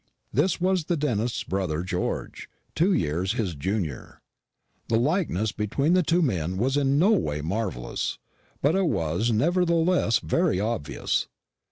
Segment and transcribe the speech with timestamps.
[0.33, 4.19] This was the dentist's brother George, two years his junior.
[4.87, 8.17] The likeness between the two men was in no way marvellous,
[8.63, 11.27] but it was nevertheless very obvious.